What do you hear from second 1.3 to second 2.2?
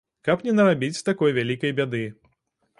вялікай бяды.